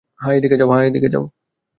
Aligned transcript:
হ্যাঁ, 0.19 0.35
এদিকে 0.37 1.09
দাও। 1.11 1.25